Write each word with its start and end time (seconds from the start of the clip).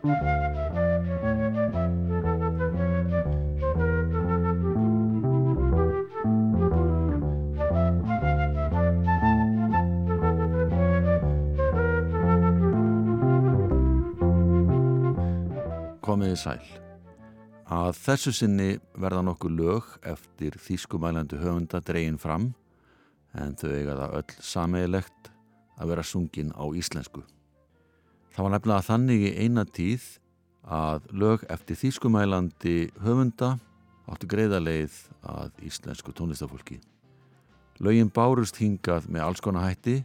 Komiði 0.00 0.16
sæl. 16.40 16.56
Að 17.68 17.92
þessu 18.00 18.32
sinni 18.32 18.80
verða 18.96 19.20
nokkuð 19.20 19.52
lög 19.52 19.84
eftir 20.08 20.56
þýskumælandi 20.56 21.36
höfunda 21.42 21.82
dregin 21.84 22.16
fram 22.16 22.54
en 23.36 23.52
þau 23.52 23.68
eiga 23.68 23.98
það 24.00 24.16
öll 24.22 24.32
sameigilegt 24.48 25.28
að 25.76 25.92
vera 25.92 26.06
sungin 26.08 26.56
á 26.56 26.64
íslensku. 26.72 27.20
Það 28.30 28.44
var 28.46 28.52
nefnilega 28.54 28.86
þannig 28.86 29.24
í 29.26 29.30
eina 29.42 29.64
tíð 29.66 30.04
að 30.70 31.08
lög 31.18 31.42
eftir 31.50 31.78
þýskumælandi 31.80 32.76
höfunda 33.02 33.56
áttu 34.10 34.28
greiðarleið 34.30 34.96
að 35.26 35.64
íslensku 35.66 36.14
tónlistafólki. 36.14 36.78
Lögin 37.80 38.10
bárust 38.12 38.60
hingað 38.60 39.08
með 39.08 39.26
alls 39.26 39.42
konar 39.42 39.66
hætti, 39.70 40.00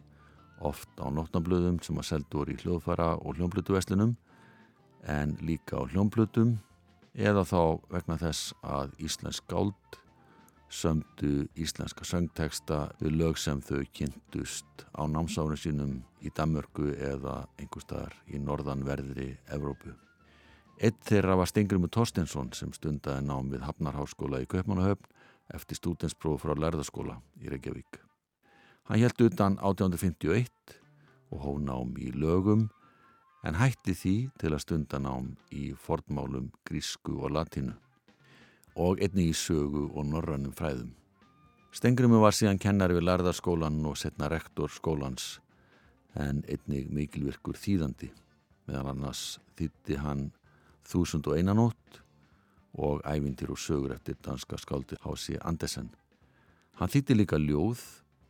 oft 0.64 0.90
á 0.98 1.06
nótnablöðum 1.12 1.82
sem 1.84 1.98
að 2.00 2.10
seldu 2.10 2.40
voru 2.40 2.56
í 2.56 2.62
hljóðfara 2.62 3.10
og 3.20 3.36
hljómblutuveslunum 3.38 4.16
en 5.12 5.36
líka 5.46 5.78
á 5.78 5.84
hljómblutum 5.86 6.56
eða 7.14 7.44
þá 7.46 7.62
vegna 7.92 8.18
þess 8.20 8.56
að 8.64 8.96
Íslensk 9.06 9.46
gáld 9.52 10.00
sömdu 10.70 11.46
íslenska 11.56 12.06
söngteksta 12.06 12.80
við 13.00 13.18
lög 13.20 13.38
sem 13.40 13.62
þau 13.62 13.84
kynntust 13.94 14.86
á 14.98 15.06
námsáru 15.08 15.58
sínum 15.60 16.00
í 16.26 16.32
Danmörku 16.36 16.92
eða 16.96 17.46
einhver 17.60 17.86
staðar 17.86 18.16
í 18.28 18.40
norðanverðri 18.42 19.36
Evrópu. 19.54 19.94
Eitt 20.82 20.98
þeirra 21.08 21.38
var 21.40 21.48
Stengrimu 21.48 21.88
Torstensson 21.88 22.52
sem 22.54 22.74
stundaði 22.76 23.24
nám 23.28 23.52
við 23.54 23.64
Hafnarháskóla 23.64 24.42
í 24.44 24.50
Kaupmannahöfn 24.52 25.08
eftir 25.56 25.80
stúdenspróf 25.80 26.42
frá 26.44 26.56
Lærðaskóla 26.58 27.20
í 27.40 27.52
Reykjavík. 27.54 28.02
Hann 28.90 29.02
held 29.02 29.22
utan 29.22 29.60
1851 29.62 30.76
og 31.32 31.46
hóð 31.46 31.64
nám 31.70 31.96
í 32.02 32.12
lögum 32.12 32.68
en 33.46 33.58
hætti 33.62 33.94
því 33.94 34.16
til 34.42 34.54
að 34.54 34.64
stunda 34.66 35.00
nám 35.00 35.36
í 35.54 35.72
fornmálum 35.78 36.52
grísku 36.68 37.20
og 37.22 37.38
latinu 37.38 37.78
og 38.76 39.02
einni 39.02 39.30
í 39.32 39.36
sögu 39.36 39.88
og 39.94 40.06
norrannum 40.10 40.54
fræðum. 40.56 40.92
Stengrumi 41.76 42.20
var 42.22 42.36
síðan 42.36 42.60
kennari 42.62 42.96
við 42.96 43.08
lærðarskólan 43.10 43.82
og 43.88 43.98
setna 44.00 44.30
rektor 44.32 44.72
skólans 44.72 45.40
en 46.16 46.44
einnig 46.48 46.88
mikilvirkur 46.92 47.58
þýðandi 47.60 48.12
meðan 48.68 48.94
annars 48.94 49.26
þýtti 49.60 50.00
hann 50.02 50.30
Þúsund 50.86 51.26
og 51.26 51.40
einanótt 51.40 52.02
og 52.78 53.02
ævindir 53.10 53.50
og 53.50 53.58
sögur 53.58 53.96
eftir 53.96 54.20
danska 54.22 54.60
skáldi 54.62 55.00
Hási 55.02 55.40
Andesen. 55.42 55.90
Hann 56.78 56.92
þýtti 56.94 57.16
líka 57.18 57.40
ljóð 57.42 57.82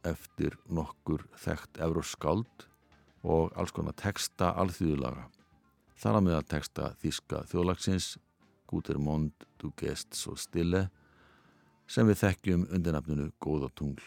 eftir 0.07 0.55
nokkur 0.69 1.25
þekkt 1.41 1.81
euróskáld 1.83 2.67
og 3.25 3.51
alls 3.57 3.73
konar 3.75 3.97
texta 3.97 4.53
alþjóðulaga. 4.61 5.27
Þar 5.99 6.19
að 6.19 6.25
með 6.27 6.37
að 6.37 6.47
texta 6.53 6.89
þíska 7.01 7.43
þjóðlagsins 7.51 8.09
Guter 8.67 8.99
Mond, 8.99 9.31
Du 9.59 9.71
Gest 9.77 10.15
So 10.15 10.35
Stille 10.35 10.87
sem 11.87 12.07
við 12.09 12.21
þekkjum 12.23 12.67
undir 12.73 12.95
nafnunu 12.95 13.29
Góða 13.41 13.69
Tungl. 13.77 14.01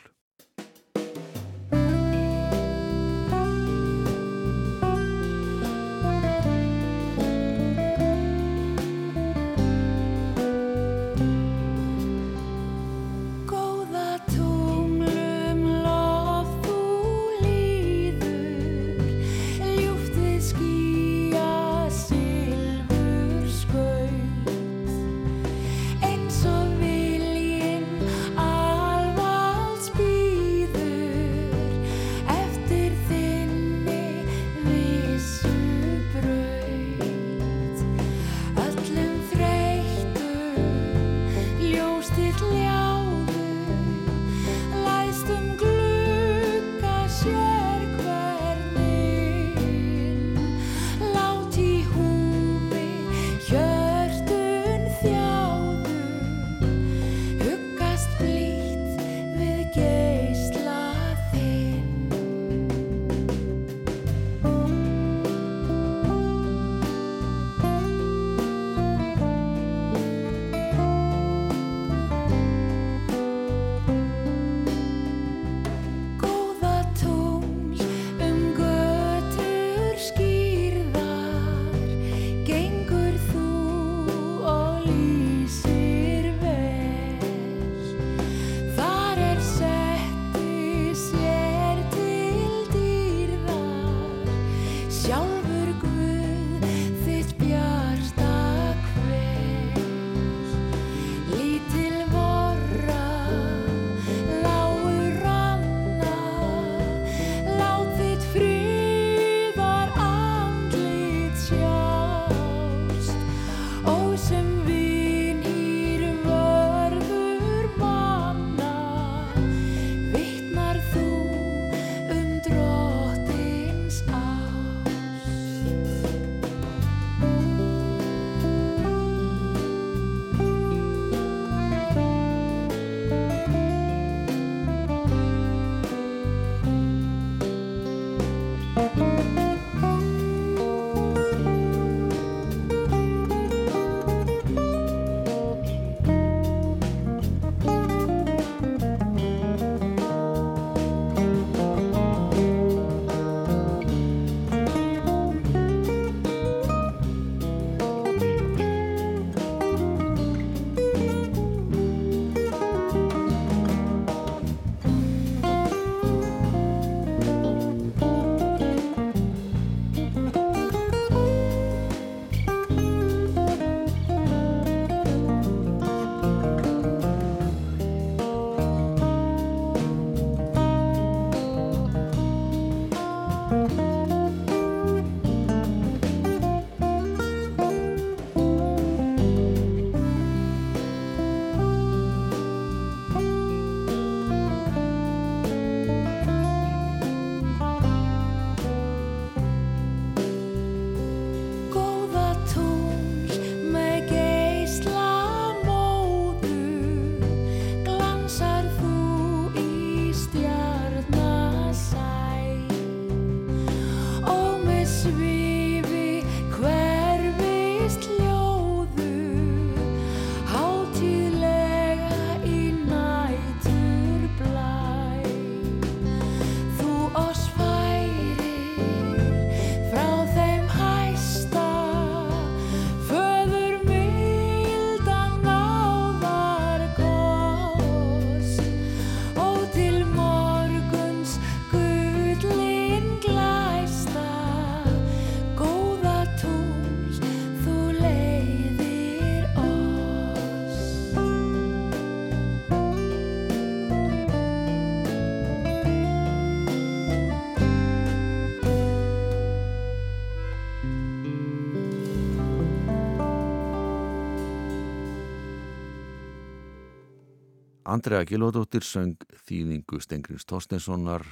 Andrea 267.89 268.21
Gilvardóttir 268.29 268.85
söng 268.85 269.23
þýðingu 269.49 269.97
Stengrins 270.05 270.45
Tostenssonar 270.45 271.23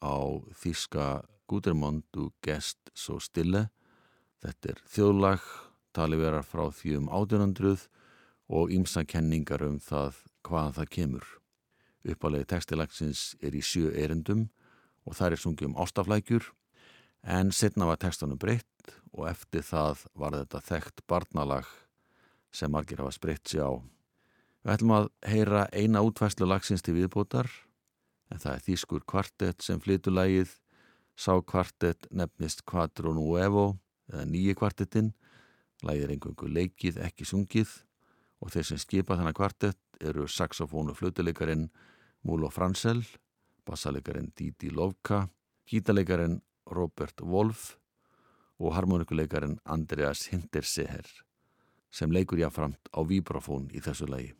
á 0.00 0.16
þíska 0.56 1.26
Gudermond 1.44 2.16
og 2.16 2.30
Gest 2.40 2.88
so 2.96 3.18
stille. 3.20 3.66
Þetta 4.40 4.70
er 4.72 4.80
þjóðlag, 4.88 5.42
tali 5.92 6.16
vera 6.16 6.40
frá 6.40 6.70
því 6.72 6.94
um 7.02 7.10
1800 7.12 7.84
og 8.48 8.72
ímsa 8.72 9.02
kenningar 9.04 9.66
um 9.66 9.76
það 9.84 10.22
hvaðan 10.48 10.78
það 10.78 10.88
kemur. 10.96 11.28
Uppálegi 12.08 12.48
textilagsins 12.54 13.26
er 13.44 13.52
í 13.52 13.60
sjö 13.60 13.92
erendum 13.92 14.46
og 15.04 15.20
það 15.20 15.36
er 15.36 15.44
sungið 15.44 15.68
um 15.68 15.78
ástaflækjur 15.84 16.48
en 17.36 17.52
setna 17.52 17.90
var 17.90 18.00
textanum 18.00 18.40
breytt 18.40 18.96
og 19.12 19.28
eftir 19.28 19.60
það 19.60 20.08
var 20.16 20.40
þetta 20.40 20.64
þekkt 20.72 21.04
barnalag 21.04 21.68
sem 22.48 22.72
margir 22.72 23.04
hafa 23.04 23.12
spreytt 23.12 23.44
sér 23.44 23.68
á. 23.68 23.97
Við 24.68 24.74
ætlum 24.74 24.90
að 24.92 25.06
heyra 25.24 25.60
eina 25.72 26.02
útvæslu 26.04 26.44
lagsins 26.44 26.82
til 26.84 26.92
viðbótar 26.92 27.46
en 28.28 28.40
það 28.42 28.50
er 28.52 28.64
Þýskur 28.66 29.04
kvartett 29.08 29.62
sem 29.64 29.78
flytur 29.80 30.12
lægið 30.12 30.50
Sá 31.16 31.38
kvartett 31.40 32.04
nefnist 32.12 32.66
Quattro 32.68 33.14
Nuevo 33.16 33.78
eða 34.12 34.26
nýji 34.28 34.52
kvartettin 34.60 35.06
lægið 35.88 36.04
er 36.04 36.12
einhverju 36.12 36.50
leikið, 36.52 36.98
ekki 37.00 37.24
sungið 37.24 37.72
og 38.44 38.52
þeir 38.52 38.66
sem 38.68 38.82
skipa 38.82 39.16
þennan 39.16 39.36
kvartett 39.38 40.02
eru 40.04 40.26
saxofónu 40.28 40.92
flutuleikarin 40.98 41.70
Múlo 42.28 42.50
Fransel, 42.52 43.00
bassaleikarin 43.64 44.34
Didi 44.36 44.68
Lovka, 44.68 45.30
gítaleikarin 45.64 46.42
Robert 46.68 47.24
Wolf 47.24 47.78
og 48.60 48.76
harmonikuleikarin 48.76 49.56
Andreas 49.64 50.26
Hinterseher 50.28 51.08
sem 51.88 52.12
leikur 52.12 52.44
jáframt 52.44 52.92
á 52.92 53.00
vibrafón 53.00 53.70
í 53.72 53.80
þessu 53.80 54.10
lagi. 54.12 54.34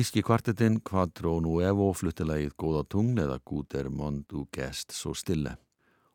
Þíski 0.00 0.22
kvartetinn 0.24 0.78
Quattro 0.80 1.34
Nuevo 1.44 1.90
fluttilegið 1.92 2.54
Góða 2.56 2.86
tungl 2.88 3.20
eða 3.20 3.34
Guder 3.44 3.90
Mondu 3.92 4.46
Gest 4.48 4.94
so 4.96 5.10
stille 5.12 5.58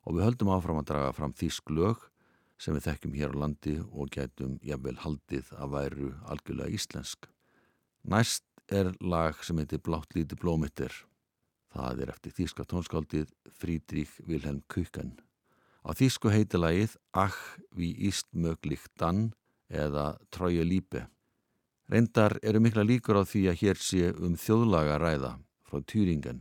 og 0.02 0.16
við 0.16 0.26
höldum 0.26 0.50
áfram 0.56 0.80
að 0.82 0.88
draga 0.90 1.12
fram 1.14 1.36
þísk 1.38 1.70
lög 1.78 2.08
sem 2.58 2.74
við 2.74 2.88
þekkjum 2.88 3.14
hér 3.20 3.38
á 3.38 3.42
landi 3.44 3.76
og 3.84 4.10
getum 4.16 4.58
jafnvel 4.66 4.96
haldið 5.04 5.54
að 5.54 5.76
væru 5.76 6.10
algjörlega 6.34 6.80
íslensk. 6.80 7.30
Næst 8.10 8.48
er 8.74 8.90
lag 9.06 9.46
sem 9.46 9.62
heitir 9.62 9.86
Blátt 9.86 10.18
líti 10.18 10.34
blómittir. 10.34 10.90
Það 11.70 12.08
er 12.08 12.18
eftir 12.18 12.38
þíska 12.42 12.66
tónskáldið 12.66 13.30
Frídrík 13.54 14.18
Vilhelm 14.26 14.64
Kukan. 14.66 15.14
Á 15.86 15.94
þísku 15.94 16.34
heiti 16.34 16.58
lagið 16.58 16.98
Ach 17.14 17.38
við 17.70 18.08
íst 18.10 18.34
möglich 18.34 18.90
dann 18.98 19.36
eða 19.70 20.16
Trója 20.34 20.66
lípe. 20.66 21.06
Reyndar 21.86 22.40
eru 22.42 22.58
mikla 22.66 22.82
líkur 22.82 23.20
á 23.22 23.24
því 23.30 23.42
að 23.52 23.60
hér 23.62 23.78
sé 23.78 24.08
um 24.18 24.34
þjóðlaga 24.42 24.96
ræða 24.98 25.36
frá 25.70 25.84
Týringen 25.86 26.40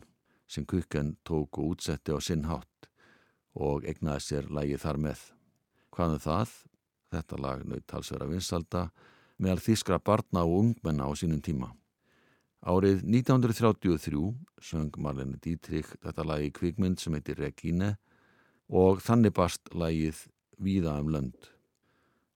sem 0.48 0.64
kukkan 0.64 1.18
tók 1.20 1.58
og 1.60 1.74
útsetti 1.74 2.16
á 2.16 2.18
sinn 2.24 2.46
hátt 2.48 2.88
og 3.52 3.84
egnaði 3.84 4.24
sér 4.24 4.48
lægi 4.48 4.80
þar 4.80 5.00
með. 5.04 5.20
Hvaðum 5.92 6.22
það? 6.24 6.54
Þetta 7.12 7.42
lag 7.44 7.66
naut 7.68 7.84
talsverða 7.84 8.30
vinsalda 8.32 8.86
meðal 9.36 9.60
þískra 9.66 10.00
barna 10.00 10.46
og 10.48 10.56
ungmenna 10.62 11.04
á 11.04 11.12
sínum 11.12 11.44
tíma. 11.44 11.74
Árið 12.64 13.04
1933 13.04 14.24
söng 14.64 14.96
Marlene 14.96 15.36
Dietrich 15.44 15.92
þetta 16.00 16.24
lagi 16.24 16.54
kvikmynd 16.56 17.04
sem 17.04 17.12
heitir 17.12 17.36
Regine 17.44 17.98
og 18.72 19.04
þannig 19.04 19.36
barst 19.36 19.68
lagið 19.76 20.24
Víða 20.56 20.96
um 21.02 21.12
lönd. 21.12 21.53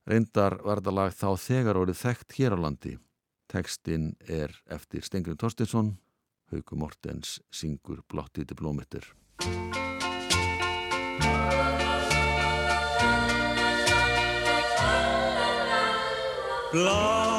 Reyndar 0.08 0.54
var 0.64 0.80
þetta 0.80 0.92
lag 0.96 1.12
þá 1.12 1.28
þegar 1.36 1.78
orðið 1.82 1.98
þekkt 2.00 2.36
hér 2.38 2.54
á 2.56 2.58
landi. 2.64 2.94
Tekstinn 3.52 4.14
er 4.24 4.54
eftir 4.72 5.04
Stengri 5.04 5.36
Torstinsson, 5.36 5.98
Hauku 6.48 6.80
Mortens 6.80 7.36
syngur 7.52 8.00
Blottið 8.08 8.48
diplómittir. 8.54 9.04
Blá 16.72 17.37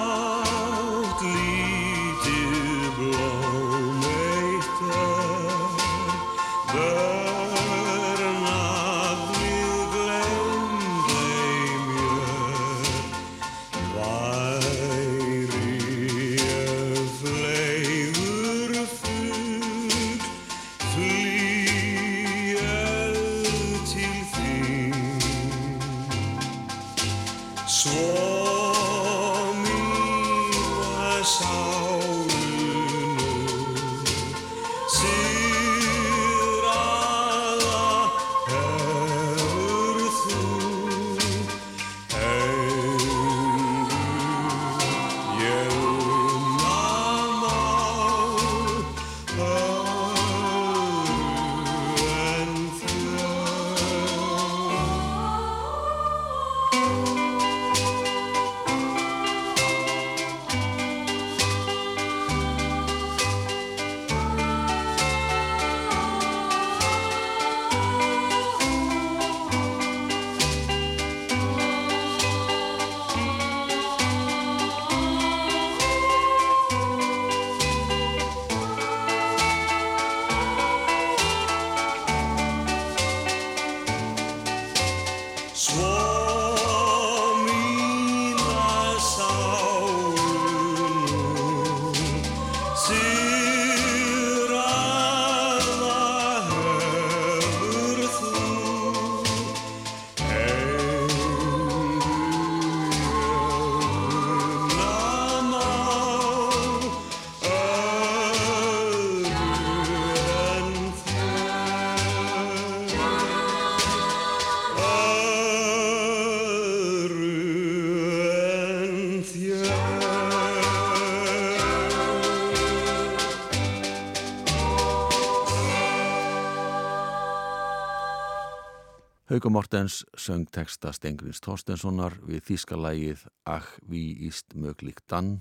Hauko 129.40 129.54
Mortens 129.56 130.02
söng 130.20 130.50
texta 130.52 130.90
Stengrins 130.92 131.40
Þorstenssonar 131.40 132.18
við 132.28 132.42
þýskalægið 132.50 133.22
Ach 133.48 133.70
wie 133.88 134.28
ist 134.28 134.52
möglich 134.52 135.00
dann 135.08 135.38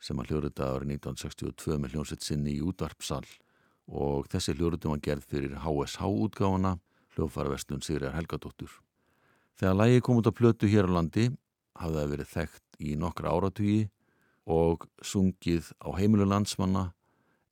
sem 0.00 0.16
að 0.22 0.30
hljóruða 0.30 0.68
árið 0.78 0.94
1962 0.94 1.76
með 1.82 1.92
hljómsett 1.92 2.24
sinni 2.24 2.54
í 2.54 2.64
útvarpsal 2.64 3.26
og 3.92 4.24
þessi 4.32 4.56
hljóruðum 4.56 4.94
var 4.94 5.04
gerð 5.04 5.28
fyrir 5.34 5.60
HSH 5.66 6.08
útgáfana 6.08 6.72
hljófarvestun 7.12 7.84
Sigriðar 7.84 8.16
Helgadóttur. 8.16 8.72
Þegar 9.60 9.80
lægi 9.82 10.00
kom 10.00 10.24
út 10.24 10.32
á 10.32 10.38
plötu 10.40 10.72
hér 10.72 10.88
á 10.88 10.96
landi 10.96 11.28
hafði 11.76 12.00
það 12.00 12.12
verið 12.16 12.34
þekkt 12.34 12.68
í 12.80 12.98
nokkra 13.04 13.36
áratugi 13.36 13.80
og 14.48 14.88
sungið 15.04 15.74
á 15.84 15.92
heimilu 15.92 16.24
landsmanna 16.24 16.94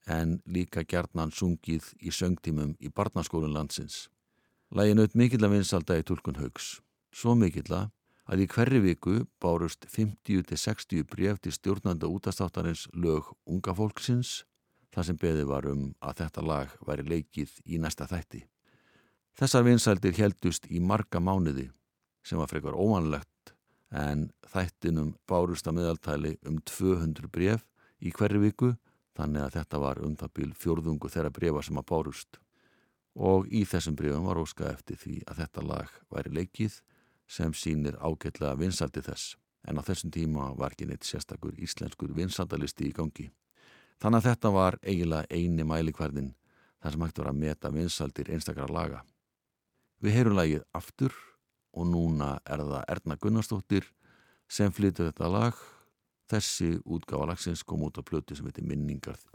en 0.09 0.39
líka 0.49 0.89
gerðnan 0.89 1.29
sungið 1.29 1.93
í 2.01 2.09
söngtímum 2.09 2.79
í 2.81 2.89
barnaskólinn 2.89 3.53
landsins. 3.53 4.07
Lægin 4.69 5.01
auð 5.01 5.15
mikill 5.17 5.47
að 5.47 5.55
vinsalda 5.57 5.97
í 5.97 6.03
tulkun 6.05 6.37
haugs. 6.37 6.83
Svo 7.09 7.33
mikill 7.39 7.73
að 7.73 8.43
í 8.45 8.47
hverri 8.53 8.83
viku 8.85 9.23
bárust 9.41 9.87
50-60 9.89 11.07
bref 11.09 11.39
til 11.41 11.55
stjórnanda 11.57 12.11
útastáttarins 12.13 12.85
lög 12.93 13.31
unga 13.49 13.73
fólksins 13.73 14.43
þar 14.93 15.07
sem 15.09 15.17
beði 15.17 15.47
var 15.49 15.65
um 15.71 15.95
að 16.05 16.21
þetta 16.21 16.45
lag 16.45 16.75
væri 16.85 17.07
leikið 17.09 17.55
í 17.65 17.81
næsta 17.81 18.05
þætti. 18.11 18.43
Þessar 19.41 19.65
vinsaldir 19.65 20.19
heldust 20.19 20.69
í 20.69 20.83
marga 20.85 21.21
mánuði 21.23 21.71
sem 22.21 22.37
var 22.37 22.51
frekar 22.53 22.77
óvanlegt 22.77 23.55
en 23.89 24.27
þættinum 24.53 25.15
bárust 25.25 25.71
að 25.71 25.79
meðaltæli 25.79 26.35
um 26.45 26.59
200 26.61 27.33
bref 27.33 27.65
í 28.05 28.13
hverri 28.13 28.43
viku 28.43 28.75
þannig 29.17 29.47
að 29.47 29.57
þetta 29.57 29.81
var 29.81 30.03
um 30.05 30.13
það 30.19 30.35
bíl 30.37 30.51
fjórðungu 30.53 31.09
þeirra 31.09 31.33
brefa 31.33 31.65
sem 31.65 31.81
að 31.81 31.89
bárust 31.89 32.41
og 33.19 33.49
í 33.51 33.65
þessum 33.67 33.97
breyfum 33.99 34.29
var 34.31 34.39
óskað 34.39 34.73
eftir 34.77 34.99
því 35.01 35.17
að 35.27 35.43
þetta 35.43 35.67
lag 35.67 35.95
væri 36.15 36.35
leikið 36.37 36.79
sem 37.29 37.53
sínir 37.55 37.99
ágætlega 37.99 38.55
vinsaldi 38.61 39.03
þess 39.05 39.35
en 39.69 39.81
á 39.81 39.83
þessum 39.83 40.13
tíma 40.15 40.53
var 40.57 40.73
ekki 40.73 40.87
neitt 40.89 41.07
sérstakur 41.07 41.57
íslenskur 41.59 42.15
vinsaldalisti 42.17 42.89
í 42.89 42.95
gangi. 42.95 43.29
Þannig 43.99 44.23
að 44.23 44.29
þetta 44.31 44.53
var 44.55 44.79
eiginlega 44.87 45.27
eini 45.35 45.67
mælikverðin 45.67 46.35
þar 46.79 46.95
sem 46.95 47.05
hægt 47.05 47.19
var 47.19 47.31
að 47.33 47.41
meta 47.43 47.73
vinsaldir 47.75 48.31
einstakara 48.33 48.73
laga. 48.73 49.03
Við 49.99 50.15
heyrum 50.15 50.39
lagið 50.39 50.63
aftur 50.79 51.17
og 51.75 51.91
núna 51.91 52.37
er 52.47 52.63
það 52.63 52.87
Erna 52.95 53.19
Gunnarsdóttir 53.19 53.91
sem 54.49 54.73
flytur 54.73 55.11
þetta 55.11 55.33
lag. 55.33 55.59
Þessi 56.29 56.77
útgáfa 56.85 57.33
lagsins 57.33 57.65
kom 57.67 57.83
út 57.89 57.99
á 57.99 58.03
plötu 58.05 58.37
sem 58.39 58.47
heitir 58.47 58.69
Minningarð. 58.69 59.27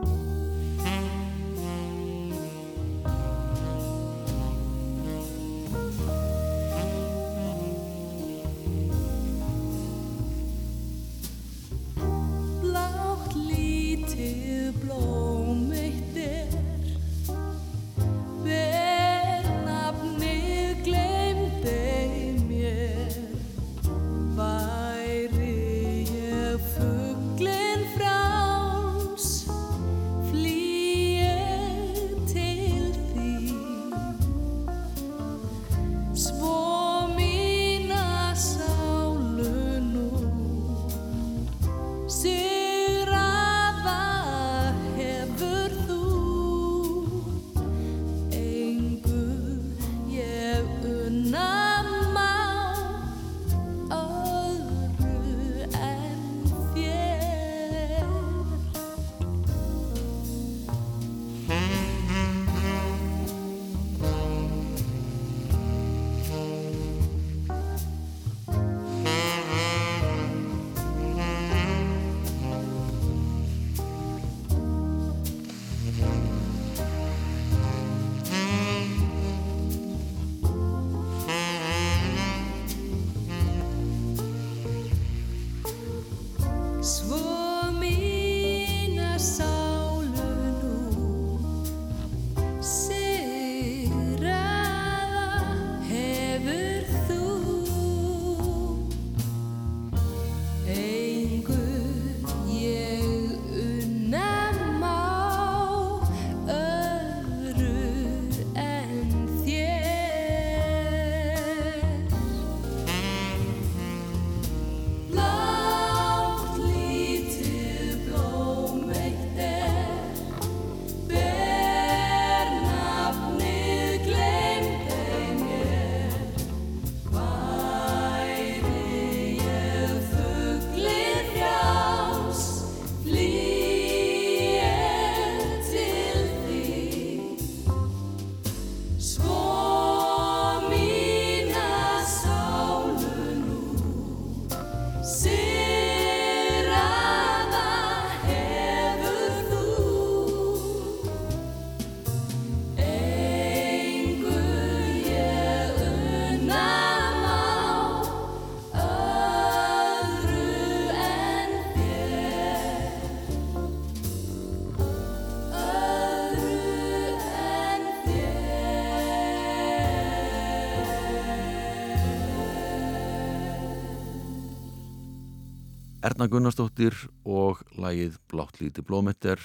Erna 176.04 176.26
Gunnarsdóttir 176.28 176.98
og 177.24 177.62
lægið 177.80 178.18
Blátt 178.28 178.58
líti 178.60 178.84
blómetter 178.84 179.40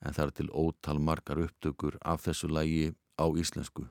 en 0.00 0.14
það 0.16 0.22
er 0.24 0.30
til 0.38 0.46
ótal 0.48 1.02
margar 1.04 1.42
upptökur 1.42 1.98
af 2.00 2.22
þessu 2.24 2.48
lægi 2.48 2.94
á 3.20 3.28
íslensku. 3.28 3.84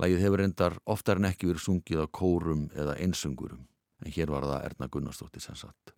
Lægið 0.00 0.24
hefur 0.24 0.42
endar 0.46 0.78
oftar 0.88 1.20
en 1.20 1.28
ekki 1.28 1.50
verið 1.50 1.66
sungið 1.66 2.00
á 2.00 2.06
kórum 2.08 2.62
eða 2.72 2.96
einsungurum 3.04 3.66
en 4.00 4.16
hér 4.16 4.32
var 4.32 4.48
það 4.48 4.64
Erna 4.70 4.88
Gunnarsdóttir 4.96 5.44
sem 5.44 5.60
satt. 5.60 5.92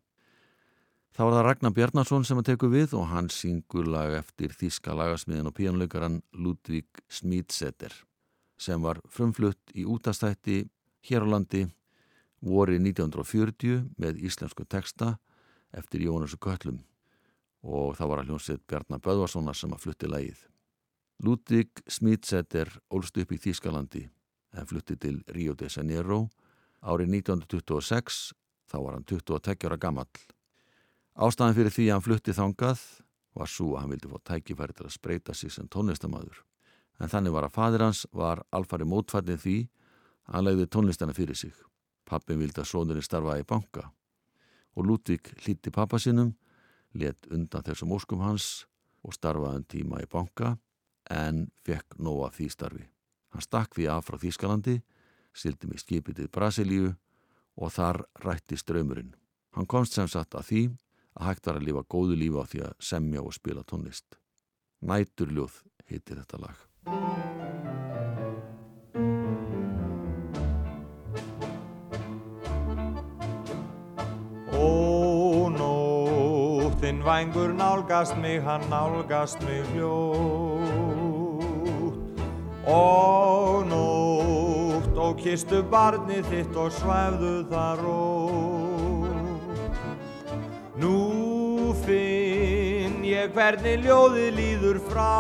Það 1.15 1.31
var 1.31 1.39
það 1.39 1.47
Ragnar 1.47 1.77
Bjarnarsson 1.79 2.27
sem 2.27 2.43
að 2.43 2.49
teku 2.51 2.75
við 2.75 2.99
og 2.99 3.07
hann 3.15 3.31
syngur 3.31 3.87
lag 3.87 4.19
eftir 4.19 4.59
þíska 4.59 4.99
lagasmiðin 4.99 5.53
og 5.53 5.55
píanleikaran 5.55 6.19
Ludvík 6.35 7.07
Smídsetter 7.07 7.95
sem 8.59 8.83
var 8.83 8.99
frumflutt 9.07 9.71
í 9.71 9.87
útastætti 9.87 10.65
hér 11.07 11.23
á 11.23 11.31
landi 11.31 11.69
voru 12.41 12.77
1940 12.79 13.87
með 14.01 14.21
íslensku 14.27 14.67
texta 14.69 15.17
eftir 15.77 16.05
Jónassu 16.07 16.39
Köllum 16.41 16.83
og 17.67 17.97
það 17.99 18.11
var 18.11 18.23
að 18.23 18.31
hljómsið 18.31 18.61
Bjarnar 18.69 19.03
Böðvarssona 19.03 19.55
sem 19.57 19.73
að 19.75 19.83
flutti 19.83 20.11
lægið. 20.11 20.39
Ludvig 21.25 21.83
Smidsetter 21.89 22.71
ólst 22.93 23.17
upp 23.19 23.33
í 23.33 23.41
Þýskalandi 23.41 24.05
en 24.57 24.69
flutti 24.69 24.97
til 25.01 25.23
Rio 25.33 25.57
de 25.57 25.69
Janeiro 25.73 26.27
árið 26.87 27.17
1926, 27.23 28.33
þá 28.71 28.77
var 28.79 28.97
hann 28.97 29.07
22 29.09 29.67
ára 29.67 29.79
gammal. 29.81 30.09
Ástæðan 31.17 31.57
fyrir 31.57 31.73
því 31.73 31.87
að 31.89 31.95
hann 31.97 32.05
flutti 32.05 32.35
þangað 32.37 32.83
var 33.37 33.51
svo 33.51 33.75
að 33.75 33.81
hann 33.83 33.95
vildi 33.95 34.11
fá 34.13 34.19
tækifæri 34.31 34.77
til 34.77 34.87
að 34.87 34.95
spreita 34.95 35.35
sig 35.35 35.53
sem 35.53 35.69
tónlistamæður. 35.69 36.43
En 37.01 37.13
þannig 37.13 37.35
var 37.35 37.49
að 37.49 37.57
fadir 37.57 37.85
hans 37.85 38.05
var 38.13 38.45
alfari 38.53 38.87
mótfærdið 38.89 39.41
því 39.43 39.57
að 40.29 40.37
hann 40.37 40.47
legði 40.47 40.69
tónlistana 40.73 41.17
fyrir 41.17 41.37
sig. 41.37 41.57
Pappin 42.07 42.39
vildi 42.41 42.63
að 42.63 42.71
sónurinn 42.71 43.05
starfaði 43.05 43.45
í 43.45 43.49
banka 43.49 43.89
og 44.77 44.85
Ludvík 44.85 45.33
hlíti 45.43 45.73
pappa 45.73 45.99
sinum, 45.99 46.35
let 46.95 47.27
undan 47.33 47.65
þessum 47.65 47.95
óskum 47.97 48.23
hans 48.25 48.67
og 49.07 49.17
starfaði 49.17 49.61
en 49.61 49.69
tíma 49.73 50.03
í 50.05 50.09
banka 50.11 50.57
en 51.13 51.47
fekk 51.65 51.99
nóa 52.03 52.31
því 52.35 52.49
starfi. 52.53 52.87
Hann 53.33 53.45
stakk 53.45 53.77
því 53.77 53.89
af 53.93 54.07
frá 54.09 54.19
Þýskalandi, 54.21 54.81
sildi 55.37 55.69
með 55.71 55.83
skipið 55.85 56.21
til 56.21 56.33
Brasilíu 56.33 56.95
og 57.57 57.73
þar 57.73 58.03
rætti 58.25 58.59
ströymurinn. 58.61 59.15
Hann 59.57 59.69
komst 59.69 59.97
sem 59.97 60.09
sagt 60.09 60.37
að 60.37 60.49
því 60.51 60.65
að 61.17 61.31
hægt 61.31 61.49
var 61.49 61.61
að 61.61 61.69
lifa 61.69 61.87
góðu 61.89 62.19
lífa 62.21 62.45
á 62.45 62.51
því 62.51 62.65
að 62.67 62.75
semja 62.91 63.25
og 63.25 63.37
spila 63.37 63.65
tónlist. 63.65 64.19
Næturljóð 64.85 65.63
heitir 65.89 66.21
þetta 66.21 66.43
lag. 66.45 67.26
Þinn 76.87 77.03
vængur 77.03 77.51
nálgast 77.51 78.15
mig, 78.23 78.43
hann 78.43 78.63
nálgast 78.71 79.41
mig 79.43 79.63
hljótt 79.75 80.37
Og 82.63 83.67
nótt 83.67 84.95
og 84.95 85.17
kistu 85.19 85.67
barnið 85.67 86.23
þitt 86.31 86.55
og 86.55 86.71
svæfðu 86.77 87.51
það 87.51 87.83
rótt. 87.83 89.11
Nú 90.79 91.75
finn 91.83 93.03
ég 93.03 93.35
hvernig 93.35 93.83
ljóði 93.83 94.31
líður 94.39 94.79
frá 94.87 95.19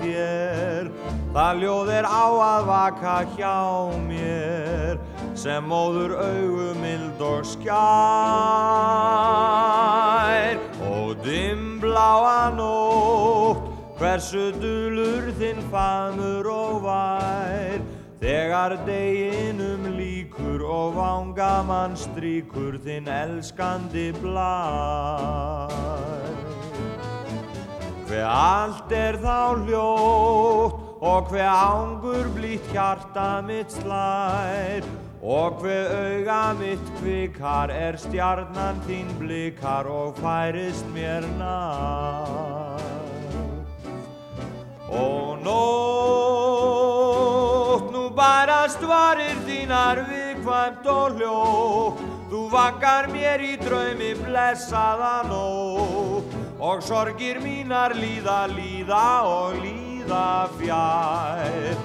þér. 0.00 0.90
Það 1.36 1.52
ljóð 1.62 1.88
er 2.00 2.06
á 2.10 2.26
að 2.48 2.62
vaka 2.72 3.16
hjá 3.36 3.58
mér 4.08 4.98
sem 5.38 5.62
móður 5.62 6.18
augumild 6.18 7.22
og 7.22 7.46
skjær 7.54 7.78
dimbláa 11.28 12.48
nótt 12.56 13.60
hversu 13.98 14.48
dulur 14.62 15.28
þinn 15.36 15.60
famur 15.72 16.46
og 16.48 16.82
vær. 16.86 17.80
Þegar 18.18 18.74
deginum 18.86 19.84
líkur 19.94 20.64
og 20.66 20.96
vangamann 20.96 21.94
stríkur 21.98 22.78
þinn 22.82 23.06
elskandi 23.12 24.08
blær. 24.18 25.70
Hver 28.08 28.24
allt 28.26 28.94
er 28.96 29.20
þá 29.22 29.38
hljótt 29.66 30.80
og 30.98 31.30
hver 31.30 31.52
ángur 31.52 32.26
blít 32.34 32.64
hjarta 32.72 33.28
mitt 33.46 33.70
slær 33.76 34.82
Og 35.22 35.52
hver 35.58 35.90
auga 35.90 36.54
mitt 36.54 36.90
kvikar 37.00 37.70
er 37.74 37.96
stjarnan 37.98 38.78
þín 38.86 39.08
blikar 39.18 39.86
og 39.90 40.14
færist 40.22 40.86
mér 40.94 41.26
nær. 41.40 42.78
Og 44.88 45.42
nótt, 45.42 45.58
nú 47.90 48.10
bærast 48.14 48.78
varir 48.86 49.34
þínar 49.48 50.06
vikvæmt 50.06 50.86
og 50.86 51.18
hljótt, 51.18 51.98
þú 52.30 52.50
vakar 52.54 53.10
mér 53.10 53.40
í 53.42 53.58
draumi 53.58 54.14
blessaða 54.22 55.26
nótt. 55.26 56.30
Og 56.62 56.82
sorgir 56.82 57.42
mínar 57.42 57.90
líða, 57.98 58.46
líða 58.54 59.22
og 59.26 59.54
líða 59.58 59.87
fjær. 60.58 61.76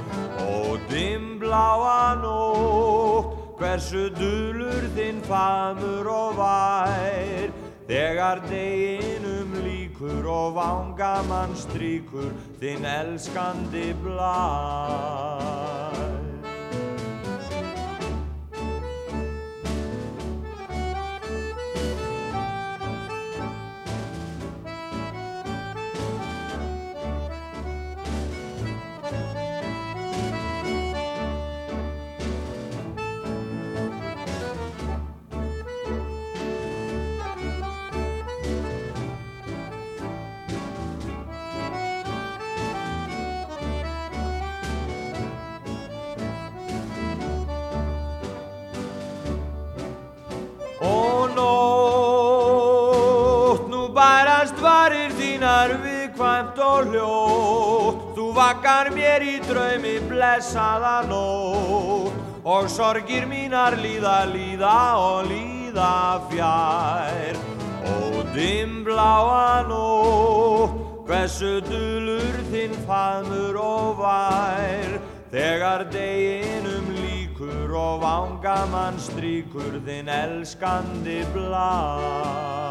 Og 0.44 0.80
dimbláa 0.90 2.16
nótt 2.22 3.60
hversu 3.60 4.10
dulur 4.18 4.84
þinn 4.96 5.22
famur 5.28 6.06
og 6.12 6.40
vær. 6.40 7.54
Þegar 7.88 8.38
deginum 8.48 9.52
líkur 9.66 10.24
og 10.32 10.56
vangamann 10.56 11.56
stríkur 11.60 12.32
þinn 12.62 12.86
elskandi 12.88 13.90
blær 14.04 16.23
vakar 58.84 58.96
mér 58.96 59.24
í 59.24 59.40
draumi 59.40 60.00
blessaða 60.10 61.08
nótt 61.08 62.14
Og 62.44 62.68
sorgir 62.68 63.26
mínar 63.26 63.78
líða, 63.80 64.26
líða 64.28 64.98
og 65.00 65.30
líða 65.30 66.20
fjær 66.30 67.38
Og 67.88 68.26
dimbláa 68.36 69.64
nótt 69.68 71.08
Hversu 71.08 71.62
dulur 71.64 72.44
þinn 72.52 72.76
faðmur 72.88 73.56
og 73.60 74.02
vær 74.02 75.00
Þegar 75.32 75.88
deginum 75.92 76.92
líkur 77.00 77.72
og 77.74 78.04
vanga 78.04 78.66
mann 78.70 79.00
stríkur 79.02 79.80
þinn 79.82 80.12
elskandi 80.12 81.24
blær. 81.34 82.63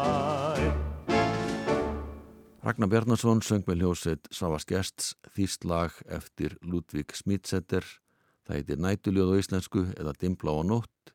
Ragnar 2.63 2.87
Bjarnason 2.87 3.41
söng 3.43 3.65
með 3.67 3.81
hljóset 3.81 4.27
Savas 4.31 4.63
Gests 4.63 5.17
þýstlag 5.35 5.97
eftir 6.07 6.53
Ludvík 6.63 7.11
Smítsetter. 7.11 7.83
Það 8.47 8.55
heitir 8.55 8.79
Nætuljóð 8.79 9.33
á 9.35 9.39
íslensku 9.41 9.83
eða 9.99 10.13
Dimbla 10.15 10.53
á 10.55 10.63
nótt. 10.63 11.11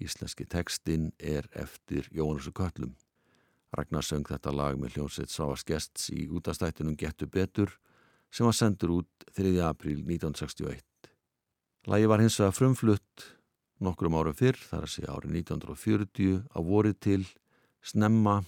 Íslenski 0.00 0.46
tekstinn 0.48 1.10
er 1.20 1.44
eftir 1.52 2.08
Jónusu 2.08 2.54
Köllum. 2.56 2.96
Ragnar 3.76 4.00
söng 4.00 4.24
þetta 4.32 4.56
lag 4.56 4.80
með 4.80 4.96
hljóset 4.96 5.28
Savas 5.28 5.66
Gests 5.68 6.08
í 6.08 6.24
útastættinum 6.32 6.96
Gettu 6.96 7.28
betur 7.28 7.76
sem 8.32 8.48
var 8.48 8.56
sendur 8.56 9.02
út 9.02 9.30
3. 9.36 9.58
apríl 9.68 10.00
1961. 10.00 11.12
Lagi 11.84 12.08
var 12.08 12.24
hins 12.24 12.40
vegar 12.40 12.56
frumflutt 12.56 13.34
nokkrum 13.84 14.16
árum 14.16 14.32
fyrr, 14.32 14.56
þar 14.56 14.88
að 14.88 14.94
segja 14.96 15.12
árið 15.12 15.36
1940 15.44 16.46
á 16.48 16.58
vorið 16.64 17.02
til 17.04 17.24
snemma 17.84 18.40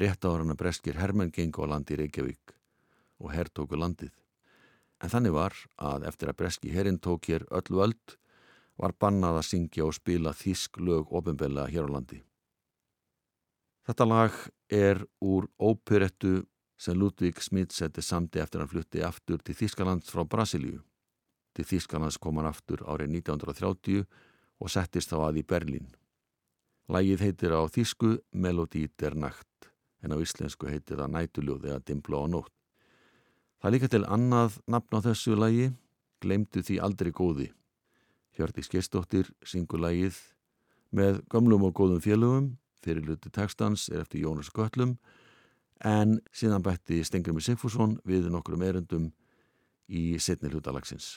rétt 0.00 0.24
ára 0.24 0.42
hann 0.42 0.52
að 0.52 0.60
breskir 0.60 1.00
hermenn 1.00 1.32
gengu 1.32 1.64
á 1.64 1.66
landi 1.72 1.96
Reykjavík 1.96 2.54
og 3.22 3.32
herr 3.32 3.48
tóku 3.48 3.78
landið. 3.78 4.12
En 5.00 5.12
þannig 5.12 5.34
var 5.36 5.56
að 5.76 6.06
eftir 6.08 6.30
að 6.30 6.38
breski 6.40 6.72
herrin 6.72 7.00
tók 7.00 7.28
hér 7.28 7.44
öllu 7.52 7.82
öll 7.84 8.16
var 8.76 8.92
bannað 9.00 9.40
að 9.40 9.48
syngja 9.50 9.86
og 9.86 9.96
spila 9.96 10.32
þísk 10.36 10.80
lög 10.80 11.12
ofinbella 11.12 11.66
hér 11.72 11.88
á 11.88 11.90
landi. 11.96 12.20
Þetta 13.86 14.04
lag 14.08 14.36
er 14.72 15.04
úr 15.22 15.46
óperettu 15.56 16.42
sem 16.76 16.96
Ludvík 16.98 17.40
Smith-setti 17.40 18.02
samti 18.02 18.40
eftir 18.42 18.60
hann 18.60 18.68
flutti 18.68 19.04
aftur 19.04 19.40
til 19.40 19.56
Þískalands 19.56 20.10
frá 20.12 20.26
Brasilíu. 20.28 20.82
Til 21.56 21.64
Þískalands 21.64 22.18
kom 22.20 22.36
hann 22.36 22.50
aftur 22.50 22.82
árið 22.84 23.14
1930 23.22 24.04
og 24.60 24.72
settist 24.72 25.12
þá 25.12 25.30
að 25.30 25.40
í 25.40 25.46
Berlín. 25.46 25.88
Lægið 26.92 27.24
heitir 27.24 27.56
á 27.56 27.64
Þísku 27.64 28.18
Melodí 28.32 28.84
der 29.00 29.16
Nacht 29.16 29.70
en 30.06 30.14
á 30.14 30.22
íslensku 30.22 30.70
heitir 30.70 31.00
það 31.00 31.12
Nætuljóð 31.16 31.66
eða 31.66 31.82
Dimbla 31.82 32.22
á 32.22 32.26
nótt. 32.30 32.54
Það 33.58 33.74
líka 33.74 33.90
til 33.90 34.04
annað 34.06 34.60
nafn 34.70 34.94
á 34.94 35.00
þessu 35.02 35.34
lægi, 35.34 35.68
glemdu 36.22 36.62
því 36.62 36.78
aldrei 36.86 37.10
góði. 37.10 37.50
Hjördi 38.38 38.62
Skestóttir 38.62 39.32
syngur 39.42 39.82
lægið 39.82 40.20
með 40.94 41.22
gamlum 41.32 41.66
og 41.66 41.74
góðum 41.74 42.02
félögum, 42.04 42.50
fyrir 42.84 43.02
luti 43.02 43.32
textans 43.34 43.88
er 43.90 44.04
eftir 44.04 44.22
Jónas 44.22 44.52
Göllum, 44.54 44.96
en 45.82 46.20
síðan 46.32 46.64
bætti 46.64 47.02
Stengurmi 47.04 47.42
Sigfússon 47.42 47.98
við 48.06 48.30
nokkrum 48.32 48.62
erendum 48.62 49.10
í 49.88 50.14
setni 50.22 50.52
hlutalagsins. 50.52 51.16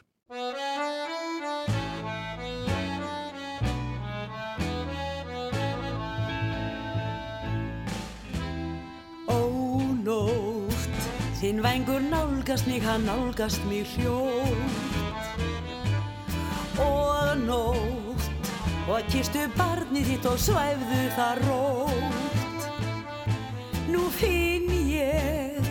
Þinn 11.69 11.85
vengur 11.85 12.01
nálgast 12.01 12.65
mig, 12.65 12.81
hann 12.81 13.03
nálgast 13.05 13.61
mig 13.69 13.85
hljótt. 13.93 14.57
Og 16.81 17.37
nótt 17.45 18.23
Og 18.89 19.05
kistu 19.13 19.43
barnið 19.53 20.07
þitt 20.09 20.25
og 20.31 20.39
svæfðu 20.41 21.01
það 21.13 21.41
rótt. 21.45 22.65
Nú 23.93 24.01
finn 24.17 24.65
ég 24.89 25.61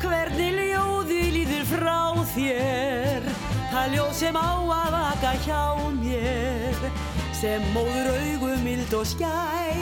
Hvernig 0.00 0.56
ljóði 0.62 1.20
líður 1.36 1.68
frá 1.74 2.00
þér. 2.32 3.28
Það 3.74 3.92
ljóð 3.98 4.12
sem 4.22 4.40
á 4.40 4.48
að 4.48 4.90
vaka 4.96 5.34
hjá 5.44 5.64
mér 6.00 6.88
Sem 7.36 7.68
móður 7.76 8.14
augum 8.16 8.64
mild 8.64 8.96
og 8.96 9.04
skær. 9.12 9.76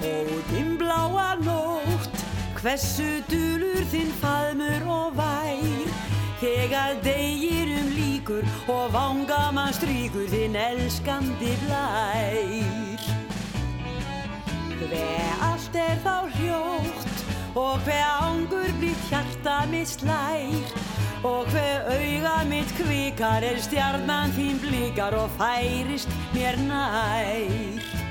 Og 0.00 0.32
þinn 0.48 0.78
bláa 0.80 1.34
nótt 1.44 2.01
Hversu 2.62 3.18
dulur 3.26 3.82
þinn 3.90 4.12
faðmur 4.20 4.84
og 4.86 5.16
vær 5.18 5.88
Þegar 6.38 7.00
degirum 7.02 7.88
líkur 7.94 8.46
og 8.70 8.92
vanga 8.94 9.40
mann 9.54 9.74
strykur 9.74 10.28
þinn 10.30 10.54
elskandi 10.58 11.52
blær. 11.64 13.02
Hver 14.82 15.42
allt 15.46 15.78
er 15.78 15.98
þá 16.02 16.14
hljótt 16.36 17.24
og 17.58 17.82
hver 17.86 18.06
ángur 18.26 18.70
blítt 18.78 19.10
hjarta 19.10 19.60
mitt 19.70 19.94
slær. 19.94 20.78
Og 21.22 21.46
hver 21.54 21.90
auga 21.94 22.36
mitt 22.50 22.74
kvikar 22.78 23.46
er 23.46 23.58
stjarnan 23.62 24.34
þín 24.38 24.62
blíkar 24.62 25.18
og 25.18 25.30
færist 25.38 26.10
mér 26.34 26.58
nær 26.66 28.01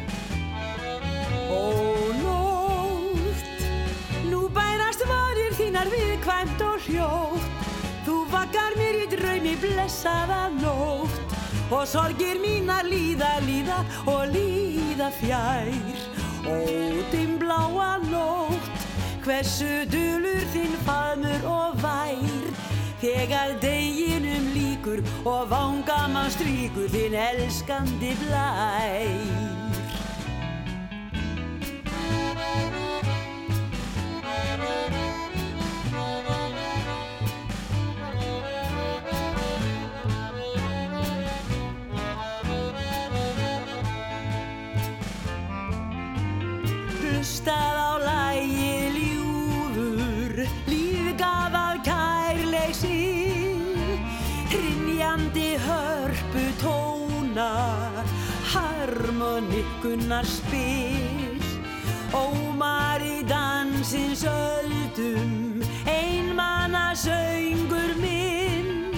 þínar 5.81 5.89
viðkvæmt 5.89 6.61
og 6.61 6.83
hljótt. 6.85 7.45
Þú 8.05 8.15
vakar 8.29 8.75
mér 8.77 8.97
í 9.01 9.05
draumi 9.09 9.55
blessaða 9.57 10.49
nótt. 10.59 11.35
Og 11.71 11.87
sorgir 11.87 12.37
mínar 12.41 12.85
líða, 12.85 13.39
líða 13.41 13.79
og 14.05 14.29
líða 14.29 15.09
fjær. 15.17 15.71
Ótim 16.45 17.37
bláa 17.39 17.97
nótt 18.09 18.69
Hversu 19.21 19.85
dulur 19.85 20.41
þinn 20.51 20.75
faðmur 20.85 21.45
og 21.45 21.77
vær. 21.81 22.49
Þegar 23.01 23.55
deginum 23.61 24.51
líkur 24.53 25.01
og 25.25 25.49
vanga 25.49 26.07
mann 26.13 26.29
strykur 26.29 26.89
þinn 26.89 27.17
elskandi 27.17 28.13
blær 28.21 29.61
hlustað 47.21 47.77
á 47.77 47.91
lægi 48.01 48.77
ljúfur 48.97 50.33
lífgaf 50.65 51.53
af 51.53 51.75
kærleiksi 51.85 53.01
hrinjandi 54.49 55.49
hörpu 55.65 56.43
tónar 56.63 58.01
harmonikkunar 58.53 60.25
spil. 60.25 61.37
Ómar 62.09 63.05
í 63.05 63.21
dansins 63.29 64.25
öldum 64.25 65.61
einmanna 65.85 66.87
söngur 67.05 67.93
minn. 68.01 68.97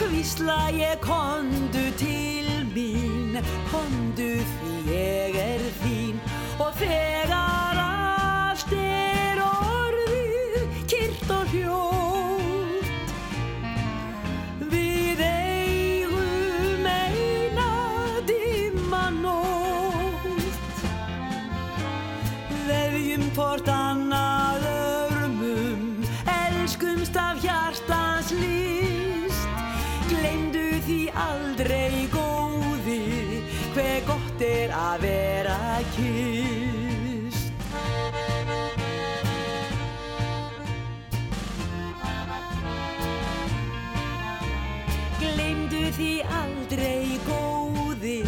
Hvísla 0.00 0.74
ég 0.74 0.98
kondu 0.98 1.86
til 2.02 2.50
mín 2.74 3.38
kondu 3.70 4.32
því 4.50 4.74
ég 4.90 5.38
er 5.46 5.62
þín 5.78 6.25
og 6.56 6.72
þegar 6.78 7.78
allt 7.82 8.70
er 8.80 9.40
orðið 9.44 10.76
kyrrt 10.88 11.32
og 11.36 11.50
hljótt 11.52 12.86
við 14.72 15.20
eigum 15.26 16.88
eina 16.88 17.68
dimma 18.30 19.02
nótt. 19.18 20.80
Veðjum 22.70 23.28
hvort 23.36 23.68
annað 23.72 24.64
örmum 24.72 26.08
elskumst 26.38 27.20
af 27.20 27.44
hjartans 27.44 28.32
list. 28.40 29.44
Glemdu 30.08 30.70
því 30.88 31.02
aldrei 31.28 32.08
góði 32.14 33.02
hver 33.76 34.00
gott 34.08 34.40
er 34.40 34.72
að 34.72 35.04
vera 35.04 35.60
kýst 35.92 36.35
aldrei 46.66 47.14
góði 47.22 48.24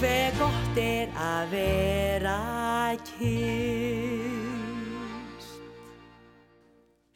hver 0.00 0.36
gott 0.38 0.78
er 0.80 1.10
að 1.20 1.50
vera 1.52 2.96
kýst 3.04 4.38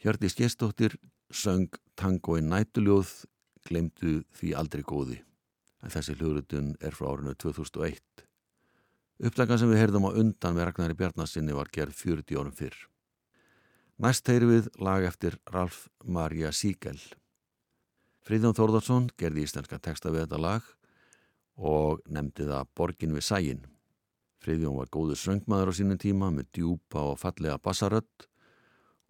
Hjarti 0.03 0.29
Skestóttir 0.29 0.93
söng 1.33 1.73
Tango 1.97 2.37
í 2.37 2.43
nætuljóð 2.45 3.25
glemdu 3.65 4.19
því 4.37 4.53
aldrei 4.59 4.85
góði 4.85 5.17
en 5.81 5.89
þessi 5.89 6.13
hljóðrutun 6.19 6.77
er 6.85 6.93
frá 6.93 7.09
árinu 7.15 7.33
2001. 7.33 7.97
Uppdagan 9.25 9.57
sem 9.57 9.73
við 9.73 9.81
heyrðum 9.81 10.05
á 10.05 10.11
undan 10.21 10.53
með 10.53 10.69
Ragnari 10.69 10.99
Bjarnasinni 11.01 11.57
var 11.57 11.73
gerð 11.73 11.97
40 11.97 12.37
árum 12.37 12.53
fyrr. 12.53 12.77
Næst 13.97 14.29
heyri 14.29 14.45
við 14.53 14.69
lag 14.77 15.01
eftir 15.09 15.41
Ralf 15.49 15.89
Marja 16.05 16.53
Síkel. 16.53 17.01
Fríðjón 18.23 18.55
Þórðarsson 18.55 19.07
gerði 19.19 19.43
íslenska 19.43 19.81
texta 19.83 20.11
við 20.13 20.23
þetta 20.23 20.39
lag 20.39 20.67
og 21.59 22.03
nefndi 22.07 22.45
það 22.47 22.69
Borgin 22.77 23.15
við 23.17 23.25
sægin. 23.27 23.63
Fríðjón 24.43 24.77
var 24.79 24.91
góður 24.91 25.19
söngmaður 25.19 25.71
á 25.71 25.73
sínum 25.75 25.99
tíma 25.99 26.29
með 26.31 26.47
djúpa 26.55 27.03
og 27.11 27.19
fallega 27.19 27.59
bassarödd 27.59 28.27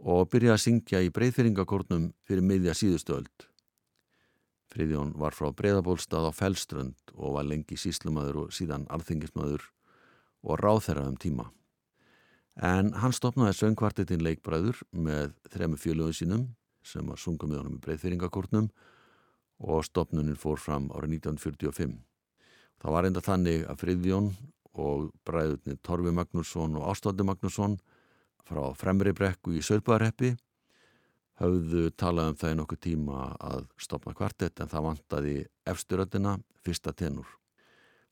og 0.02 0.30
byrjaði 0.34 0.54
að 0.56 0.64
syngja 0.64 1.02
í 1.06 1.12
breyðfyrringakórnum 1.14 2.08
fyrir 2.26 2.46
miðja 2.46 2.74
síðustöld. 2.78 3.46
Fríðjón 4.74 5.14
var 5.22 5.38
frá 5.38 5.52
breyðabólstað 5.54 6.30
á 6.30 6.32
Fellströnd 6.34 7.14
og 7.14 7.38
var 7.38 7.46
lengi 7.46 7.78
síslumadur 7.78 8.48
og 8.48 8.56
síðan 8.58 8.88
alþingismadur 8.90 9.68
og 10.42 10.58
ráþherra 10.58 11.06
um 11.06 11.20
tíma. 11.22 11.52
En 12.58 12.96
hann 12.98 13.14
stopnaði 13.14 13.60
söngkvartetinn 13.60 14.26
leikbræður 14.26 14.82
með 14.90 15.38
þremu 15.54 15.78
fjölöðu 15.78 16.18
sínum 16.18 16.50
sem 16.82 17.06
var 17.06 17.22
sungum 17.22 17.54
með 17.54 17.62
honum 17.62 17.78
í 17.78 17.86
breyðfyrringakórnum 17.86 18.72
og 19.64 19.86
stopnunin 19.88 20.40
fór 20.40 20.60
fram 20.60 20.90
árið 20.92 21.18
1945. 21.24 21.96
Það 22.84 22.96
var 22.96 23.08
enda 23.08 23.24
þannig 23.24 23.66
að 23.72 23.80
Fríðjón 23.80 24.30
og 24.84 25.12
bræðurnir 25.28 25.80
Torfi 25.86 26.12
Magnússon 26.12 26.76
og 26.80 26.90
Ástótti 26.92 27.26
Magnússon 27.26 27.78
frá 28.44 28.64
Fremri 28.76 29.14
brekku 29.16 29.54
í 29.56 29.64
Sörpareppi 29.64 30.34
höfðu 31.42 31.90
talað 31.98 32.34
um 32.34 32.40
það 32.42 32.54
í 32.54 32.58
nokkuð 32.60 32.82
tíma 32.86 33.22
að 33.42 33.66
stopna 33.82 34.14
kvartett 34.18 34.60
en 34.62 34.72
það 34.72 34.88
vantaði 34.90 35.36
efsturöldina 35.70 36.38
fyrsta 36.66 36.94
tenur. 36.94 37.28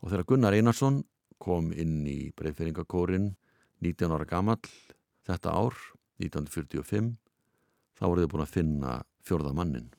Og 0.02 0.10
þegar 0.10 0.28
Gunnar 0.32 0.58
Einarsson 0.58 1.04
kom 1.42 1.72
inn 1.74 2.02
í 2.10 2.32
breyðfyrringakórin 2.38 3.34
19 3.82 4.14
ára 4.16 4.28
gamall 4.30 4.62
þetta 5.28 5.54
ár, 5.54 5.78
1945, 6.22 7.16
þá 7.98 8.06
voruð 8.06 8.26
þið 8.26 8.32
búin 8.34 8.46
að 8.46 8.56
finna 8.56 8.94
fjörða 9.26 9.54
mannin. 9.58 9.90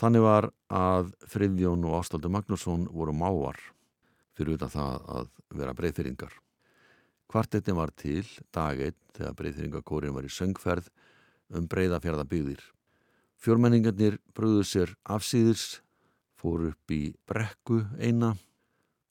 Þannig 0.00 0.22
var 0.24 0.46
að 0.72 1.10
Friðjón 1.28 1.82
og 1.84 1.98
Ástaldur 1.98 2.32
Magnússon 2.32 2.86
voru 2.88 3.12
mávar 3.12 3.58
fyrir 4.32 4.56
utan 4.56 4.72
það 4.72 4.94
að 5.12 5.26
vera 5.60 5.74
breyðfyrringar. 5.76 6.32
Kvartettin 7.28 7.76
var 7.76 7.92
til 8.00 8.24
dag 8.54 8.80
einn 8.80 8.96
þegar 9.12 9.36
breyðfyrringakórin 9.36 10.14
var 10.16 10.24
í 10.24 10.32
söngferð 10.32 10.88
um 11.52 11.68
breyðafjörðabýðir. 11.68 12.62
Fjórmenningarnir 13.44 14.16
brúðu 14.32 14.64
sér 14.64 14.94
afsýðis, 15.04 15.82
fór 16.32 16.70
upp 16.70 16.96
í 16.96 17.12
brekku 17.28 17.82
eina 18.00 18.32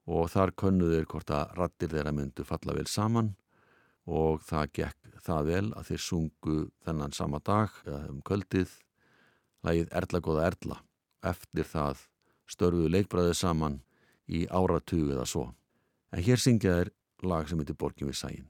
og 0.09 0.33
þar 0.33 0.55
könnuður 0.57 1.05
hvort 1.11 1.29
að 1.37 1.53
rattir 1.59 1.93
þeirra 1.93 2.17
myndu 2.17 2.47
falla 2.49 2.73
vel 2.73 2.89
saman 2.89 3.35
og 4.09 4.41
það 4.41 4.75
gekk 4.81 5.17
það 5.21 5.49
vel 5.53 5.65
að 5.69 5.91
þeir 5.91 6.05
sungu 6.09 6.61
þennan 6.81 7.13
sama 7.13 7.45
dag 7.45 7.77
um 8.09 8.23
kvöldið 8.25 8.73
lagið 9.65 9.91
Erla 10.01 10.21
góða 10.23 10.45
Erla. 10.51 10.77
Eftir 11.25 11.67
það 11.67 12.05
störfuðu 12.49 12.93
leikbræðið 12.95 13.35
saman 13.39 13.81
í 14.27 14.45
áratug 14.47 15.11
eða 15.13 15.25
svo. 15.27 15.49
En 16.13 16.23
hér 16.23 16.41
syngja 16.41 16.77
þeir 16.77 16.93
lag 17.27 17.49
sem 17.49 17.59
heitir 17.59 17.77
Borgin 17.77 18.09
við 18.09 18.21
sæin 18.21 18.47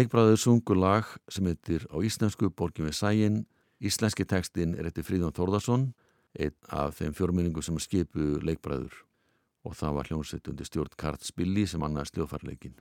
Leikbræður 0.00 0.38
sungu 0.40 0.72
lag 0.78 1.04
sem 1.28 1.44
heitir 1.44 1.82
á 1.92 2.00
íslensku 2.00 2.48
Borgin 2.56 2.86
við 2.86 2.94
sægin. 2.96 3.34
Íslenski 3.84 4.24
tekstin 4.24 4.72
er 4.78 4.86
eftir 4.88 5.04
Fríðan 5.04 5.34
Þórðarsson, 5.36 5.82
einn 6.40 6.54
af 6.72 6.94
þeim 6.96 7.12
fjórmynningu 7.18 7.60
sem 7.60 7.76
skipu 7.76 8.38
leikbræður 8.40 8.94
og 9.68 9.74
það 9.76 9.96
var 9.98 10.08
hljómsveit 10.08 10.48
undir 10.48 10.68
stjórn 10.68 10.96
Kart 10.96 11.26
Spilli 11.26 11.66
sem 11.68 11.82
annaði 11.84 12.14
sljóðfarleikin. 12.14 12.78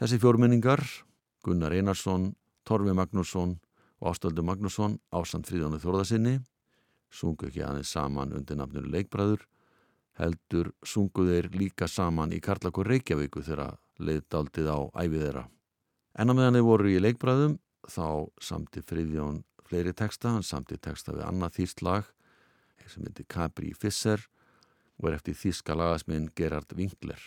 Þessi 0.00 0.18
fjórmynningar, 0.22 0.80
Gunnar 1.44 1.74
Einarsson, 1.76 2.30
Torfi 2.64 2.94
Magnússon 2.96 3.58
og 4.00 4.14
Ástaldur 4.14 4.46
Magnússon 4.46 4.96
ásand 5.12 5.44
Fríðanu 5.50 5.82
Þórðarsinni, 5.82 6.38
sungu 7.12 7.50
ekki 7.50 7.64
aðeins 7.66 7.92
saman 7.92 8.32
undir 8.38 8.56
nafnuru 8.56 8.88
leikbræður, 8.94 9.44
heldur 10.16 10.72
sungu 10.80 11.28
þeir 11.28 11.50
líka 11.52 11.90
saman 11.92 12.32
í 12.32 12.40
Karlakur 12.40 12.88
Reykjavíku 12.88 13.44
þegar 13.44 13.76
leiðdaldið 14.00 14.72
á 14.72 14.78
æfið 15.04 15.26
þeirra. 15.26 15.44
En 16.16 16.32
á 16.32 16.34
meðan 16.34 16.56
þeir 16.56 16.64
voru 16.64 16.90
í 16.92 17.00
leikbræðum 17.02 17.58
þá 17.92 18.28
samti 18.40 18.82
Friðjón 18.82 19.42
fleiri 19.66 19.92
texta, 19.92 20.32
hann 20.32 20.46
samti 20.46 20.78
texta 20.80 21.12
við 21.12 21.26
annað 21.26 21.58
þýst 21.60 21.82
lag 21.84 22.12
sem 22.86 23.02
heitir 23.02 23.26
Capri 23.28 23.72
Fisser 23.74 24.22
og 25.00 25.10
er 25.10 25.16
eftir 25.18 25.36
þíska 25.36 25.74
lagasminn 25.76 26.28
Gerard 26.38 26.70
Winkler. 26.78 27.18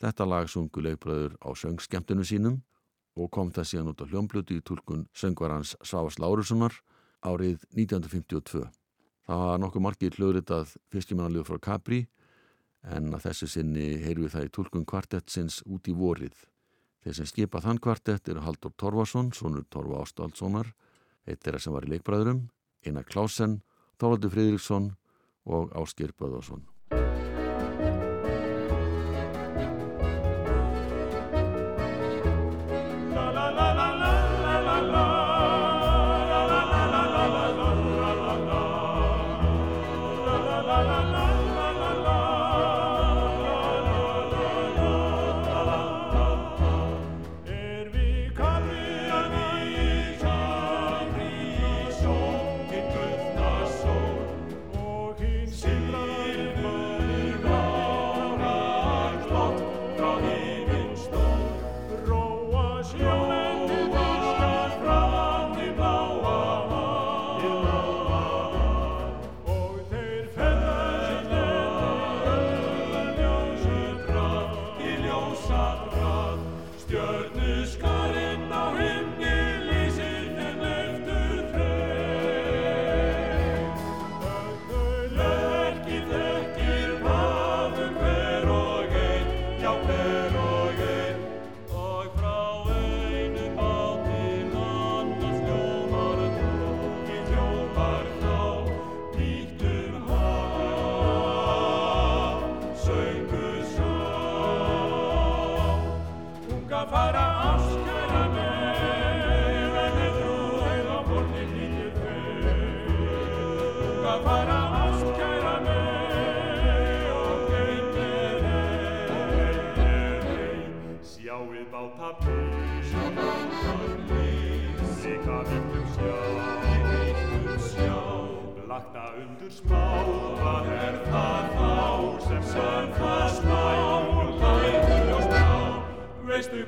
Þetta 0.00 0.26
lag 0.26 0.48
sungu 0.50 0.82
leikbröður 0.82 1.36
á 1.44 1.48
söngskemtunum 1.54 2.26
sínum 2.26 2.62
og 3.14 3.30
kom 3.30 3.52
það 3.54 3.68
síðan 3.70 3.90
út 3.92 4.02
á 4.02 4.10
hljómbluti 4.10 4.58
í 4.58 4.64
tólkun 4.64 5.04
söngvarans 5.14 5.76
Svavas 5.84 6.18
Lárussonar 6.18 6.74
árið 7.24 7.62
1952. 7.76 8.64
Það 9.24 9.44
var 9.44 9.62
nokkuð 9.62 9.84
margir 9.84 10.18
hljóðritað 10.18 10.74
fyrstjumannaljóð 10.92 11.46
frá 11.52 11.60
Capri 11.68 12.00
en 12.84 13.14
að 13.14 13.28
þessu 13.28 13.48
sinni 13.48 13.86
heyrðu 14.02 14.32
það 14.34 14.48
í 14.48 14.52
tólkun 14.58 14.88
kvartettsins 14.88 15.62
út 15.64 15.88
í 15.88 15.94
vorið. 15.96 16.34
Þeir 17.04 17.16
sem 17.18 17.28
skipa 17.28 17.60
þann 17.60 17.82
kvartett 17.84 18.28
eru 18.32 18.40
Haldur 18.46 18.72
Torvason, 18.80 19.28
sonur 19.36 19.66
Torva 19.68 20.00
Ástálssonar, 20.00 20.70
eitt 21.28 21.44
er 21.44 21.58
að 21.58 21.66
sem 21.66 21.76
var 21.76 21.84
í 21.84 21.92
leikbræðurum, 21.92 22.46
Einar 22.88 23.04
Klásen, 23.04 23.58
Þólaldur 24.00 24.32
Fridriksson 24.32 24.94
og 25.44 25.74
Áskir 25.76 26.16
Böðarsson. 26.16 26.64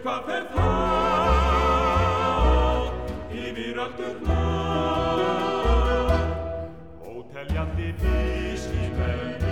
hvað 0.06 0.26
fer 0.26 0.44
það 0.54 1.96
yfir 3.40 3.80
öllurna 3.84 4.36
óteljandi 7.14 7.88
vísir 8.04 8.94
menn 9.00 9.45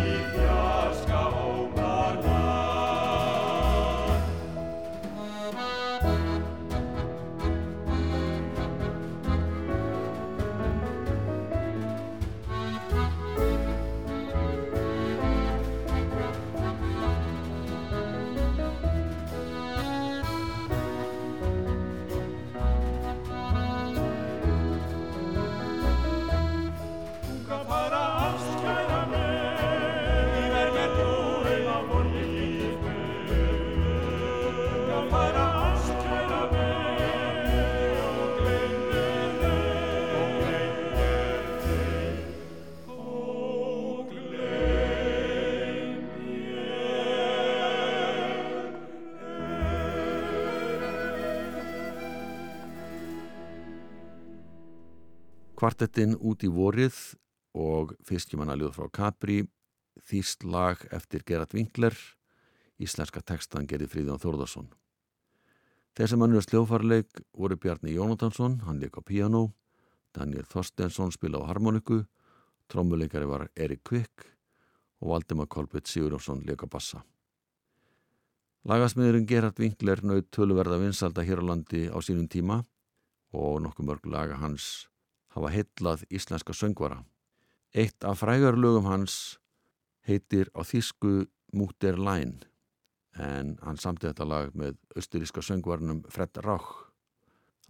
Kvartettinn 55.64 56.18
út 56.20 56.42
í 56.44 56.48
vorið 56.52 56.92
og 57.56 57.94
fyrstjumannaljóð 58.04 58.74
frá 58.76 58.88
Capri, 58.98 59.38
þýst 59.96 60.44
lag 60.44 60.82
eftir 60.92 61.24
Gerard 61.24 61.56
Winkler, 61.56 61.96
íslenska 62.76 63.22
tekstan 63.24 63.64
gerði 63.64 63.88
Fríðjón 63.88 64.20
Þórðarsson. 64.20 64.68
Þeir 65.96 66.12
sem 66.12 66.26
annars 66.28 66.50
sljófarleik 66.50 67.24
voru 67.32 67.56
Bjarni 67.56 67.96
Jónatansson, 67.96 68.60
hann 68.68 68.84
leik 68.84 69.00
á 69.00 69.08
piano, 69.08 69.54
Daniel 70.12 70.44
Þorstensson 70.52 71.16
spila 71.16 71.40
á 71.40 71.48
harmoniku, 71.48 72.02
trommuleikari 72.68 73.32
var 73.32 73.48
Erik 73.56 73.86
Kvik 73.88 74.28
og 75.00 75.14
Valdemar 75.16 75.48
Kolbjörn 75.48 75.88
Sigurjónsson 75.88 76.44
leik 76.44 76.60
á 76.60 76.68
bassa. 76.68 77.06
Lagasmiðurinn 78.68 79.30
Gerard 79.32 79.56
Winkler 79.56 80.04
naut 80.04 80.28
töluverða 80.28 80.84
vinsalda 80.84 81.24
hér 81.24 81.40
á 81.40 81.48
landi 81.56 81.88
á 81.88 81.96
sínum 82.04 82.28
tíma 82.28 82.66
og 83.32 83.62
nokkuð 83.64 83.94
mörg 83.94 84.12
laga 84.12 84.44
hans 84.44 84.90
hafa 85.34 85.50
heitlað 85.50 86.04
íslenska 86.10 86.54
söngvara. 86.54 87.02
Eitt 87.74 88.04
af 88.06 88.22
frægarlögum 88.22 88.86
hans 88.86 89.38
heitir 90.06 90.50
á 90.54 90.62
þýsku 90.62 91.26
Múter 91.54 91.98
Læn 91.98 92.42
en 93.14 93.54
hann 93.62 93.78
samti 93.78 94.08
þetta 94.08 94.26
lag 94.26 94.54
með 94.58 94.76
austuríska 94.96 95.42
söngvarnum 95.42 96.02
Fred 96.10 96.38
Rauch. 96.42 96.90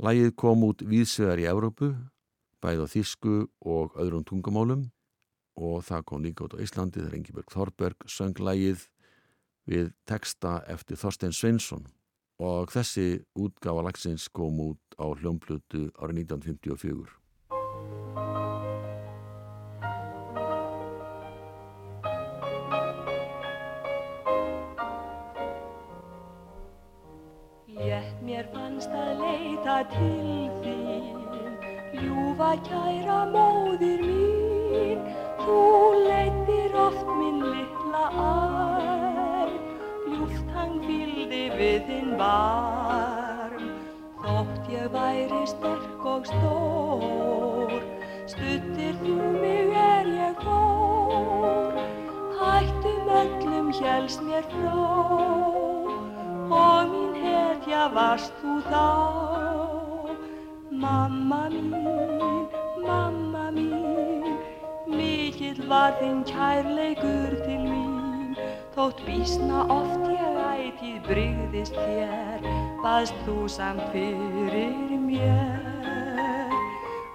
Lægið 0.00 0.32
kom 0.40 0.64
út 0.66 0.82
víðsvegar 0.82 1.40
í 1.40 1.46
Európu, 1.46 1.92
bæði 2.64 2.88
á 2.88 2.92
þýsku 2.94 3.34
og 3.60 3.96
öðrum 4.00 4.24
tungumálum 4.26 4.88
og 5.54 5.84
það 5.86 6.06
kom 6.08 6.24
líka 6.24 6.46
út 6.48 6.56
á 6.56 6.62
Íslandi 6.64 7.02
þegar 7.02 7.18
Ingeborg 7.18 7.52
Þorberg 7.52 8.08
söng 8.10 8.40
lægið 8.40 8.88
við 9.70 9.92
texta 10.08 10.58
eftir 10.68 10.98
Þorstein 11.00 11.36
Sveinsson 11.36 11.86
og 12.42 12.72
þessi 12.74 13.22
útgáfa 13.38 13.84
lagsins 13.86 14.26
kom 14.34 14.58
út 14.64 14.98
á 14.98 15.06
hljómplutu 15.14 15.92
árið 15.94 16.24
1954. 16.24 17.24
til 29.95 30.51
þín. 30.62 31.05
Ljúfa 31.95 32.53
kæra 32.66 33.20
móðir 33.30 34.03
mín 34.05 35.01
Þú 35.45 35.59
leitir 36.09 36.74
oft 36.76 37.07
minn 37.18 37.41
litla 37.45 38.05
arm. 38.24 39.59
Ljúft 40.09 40.53
hann 40.57 40.80
fyldi 40.85 41.43
við 41.59 41.87
þinn 41.89 42.12
varm 42.20 43.68
Þótt 44.24 44.70
ég 44.72 44.91
væri 44.93 45.43
sterk 45.47 46.07
og 46.14 46.28
stór 46.28 47.74
Stuttir 48.26 48.97
þú 49.03 49.16
mig 49.39 49.74
er 49.76 50.09
ég 50.18 50.45
fór 50.45 51.80
Hættum 52.41 53.09
að 53.09 53.24
öllum 53.24 53.72
helst 53.80 54.20
mér 54.22 54.45
frá. 54.53 54.74
Og 56.51 56.84
hetja 57.64 57.88
varst 57.88 58.32
þú 58.42 58.60
þá. 58.68 58.84
Mamma 60.70 61.48
mín, 61.48 62.48
mamma 62.84 63.48
mín, 63.54 64.36
mikill 64.86 65.62
var 65.68 65.96
þinn 65.96 66.24
kærleikur 66.28 67.32
til 67.46 67.62
mín, 67.64 68.36
þótt 68.74 69.00
bísna 69.06 69.64
oft 69.72 70.04
ég 70.12 70.36
ætið 70.44 71.00
brygðist 71.08 71.78
þér, 71.78 72.44
baðst 72.82 73.16
þú 73.24 73.48
samt 73.48 73.88
fyrir 73.94 75.00
mér. 75.00 76.52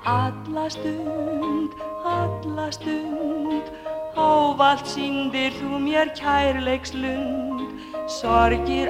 Alla 0.09 0.65
stund, 0.73 1.77
alla 2.01 2.71
stund, 2.73 3.69
ávalt 4.17 4.87
síndir 4.89 5.53
þú 5.61 5.77
mér 5.85 6.15
kærleikslund, 6.17 7.77
sorgir 8.09 8.89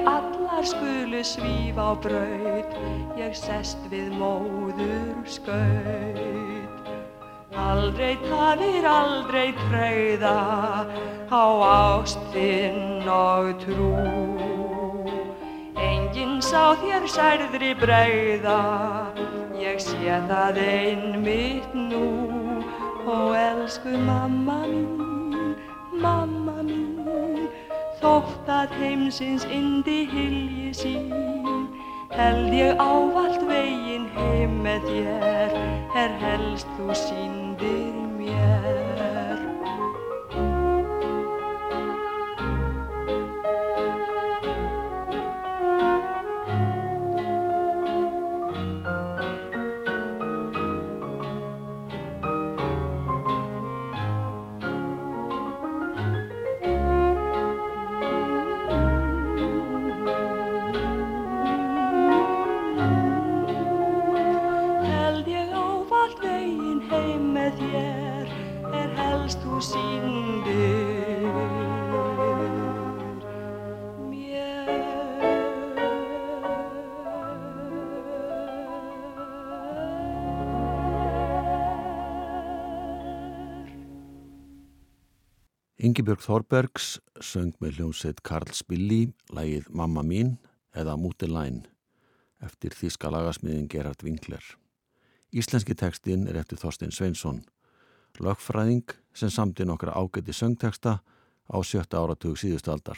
allar 0.60 0.68
skulu 0.68 1.24
svíf 1.24 1.76
á 1.80 1.96
braut, 1.96 2.72
ég 3.16 3.32
sest 3.34 3.78
við 3.88 4.12
móður 4.12 5.24
skaut. 5.24 6.90
Aldrei 7.56 8.16
tafir, 8.28 8.84
aldrei 8.84 9.54
treyða 9.56 10.36
á 11.32 11.44
ástinn 11.64 13.08
og 13.08 13.56
trú. 13.64 13.96
Enginn 15.80 16.42
sá 16.44 16.76
þér 16.76 17.08
særðri 17.08 17.72
breyða, 17.80 18.60
ég 19.56 19.80
sé 19.80 20.20
það 20.28 20.60
einmitt 20.60 21.72
nú. 21.72 22.04
Ó 23.08 23.32
elsku 23.32 23.96
mamma 23.96 24.60
mín, 24.68 25.56
mamma 25.96 26.60
mín, 26.60 26.89
þótt 28.00 28.48
að 28.48 28.76
heimsins 28.80 29.44
indi 29.52 30.04
hilji 30.08 30.70
sín, 30.76 31.66
held 32.14 32.54
ég 32.56 32.80
ávalt 32.80 33.44
veginn 33.48 34.08
heim 34.16 34.60
með 34.64 34.88
þér, 34.88 35.58
er 36.04 36.16
helst 36.24 36.70
þú 36.78 36.96
síndir 37.04 38.00
mér. 38.16 38.89
Ingibjörg 86.00 86.22
Þorbergs 86.24 86.84
söng 87.20 87.50
með 87.60 87.74
hljómsveit 87.76 88.22
Karl 88.24 88.48
Spilli 88.56 89.10
lægið 89.36 89.66
Mamma 89.76 90.00
mín 90.00 90.30
eða 90.72 90.94
Mútilæn 90.96 91.58
eftir 92.40 92.72
þíska 92.72 93.10
lagasmiðin 93.12 93.66
Gerhard 93.68 94.00
Winkler. 94.00 94.40
Íslenski 95.28 95.74
tekstinn 95.76 96.22
er 96.24 96.38
eftir 96.40 96.56
Þorstein 96.56 96.94
Sveinsson, 96.96 97.42
lögfræðing 98.16 98.94
sem 99.12 99.28
samti 99.28 99.66
nokkra 99.68 99.92
ágæti 99.92 100.32
söngteksta 100.32 100.94
á 101.04 101.56
sjötta 101.60 102.00
áratug 102.00 102.38
síðustu 102.40 102.72
aldar. 102.72 102.96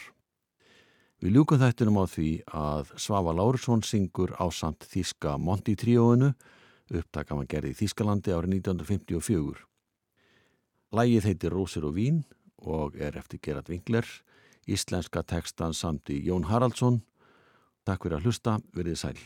Við 1.19 1.35
ljúkum 1.35 1.59
þættinum 1.59 1.99
á 1.99 2.07
því 2.07 2.29
að 2.55 2.93
Svafa 2.95 3.33
Lárussson 3.35 3.83
syngur 3.83 4.31
á 4.39 4.47
samt 4.47 4.87
þíska 4.87 5.35
Monti 5.35 5.75
tríóinu, 5.75 6.31
upptakam 6.87 7.43
að 7.43 7.51
gerði 7.51 7.73
í 7.75 7.79
Þískalandi 7.81 8.31
árið 8.31 8.55
1954. 8.61 9.59
Lægið 10.95 11.27
heitir 11.27 11.57
Rósir 11.57 11.89
og 11.89 11.97
Vín 11.99 12.23
og 12.63 12.97
er 12.99 13.17
eftir 13.19 13.41
Gerard 13.43 13.69
Winkler, 13.69 14.07
íslenska 14.67 15.23
tekstan 15.27 15.75
samt 15.75 16.09
í 16.09 16.21
Jón 16.27 16.47
Haraldsson. 16.49 17.01
Takk 17.83 18.05
fyrir 18.05 18.19
að 18.19 18.29
hlusta, 18.29 18.59
verið 18.75 19.01
sæl. 19.01 19.17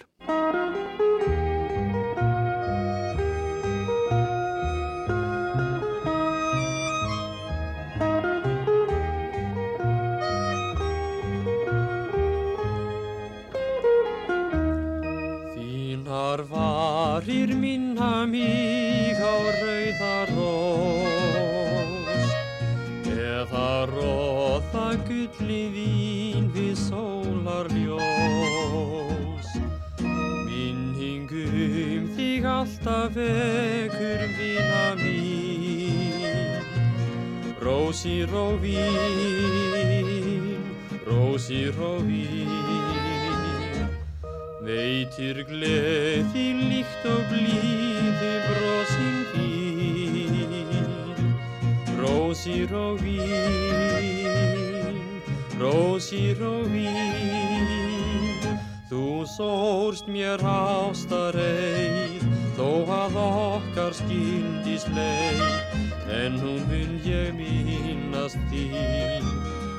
Róða 24.57 24.97
gulli 25.05 25.69
vín 25.69 26.49
við 26.53 26.75
sólarljós. 26.89 28.01
Minningum 30.47 32.07
þig 32.17 32.45
alltaf 32.45 33.13
vekur 33.13 34.27
vina 34.37 34.95
mín. 34.97 36.63
Rósir 37.61 38.33
og 38.33 38.61
vín, 38.61 38.87
rósir 41.05 41.75
og 41.79 42.01
vín 42.07 42.47
Veitir 44.63 45.45
gleði 45.47 46.53
líkt 46.59 47.05
og 47.05 47.21
blíði 47.29 48.33
brosin 48.47 49.25
þín. 49.33 50.57
Rósir 51.97 52.71
og 52.75 52.99
vín, 53.03 53.66
rósir 55.59 56.41
og 56.45 56.67
vín 56.71 58.45
Þú 58.89 59.25
sórst 59.27 60.07
mér 60.07 60.41
ástareið 60.41 62.23
Þó 62.57 62.69
að 62.97 63.17
okkar 63.23 63.93
skildis 63.97 64.87
leið 64.95 65.41
En 66.13 66.39
hún 66.41 66.63
vil 66.71 66.93
ég 67.05 67.33
minnast 67.37 68.39
þín 68.51 69.25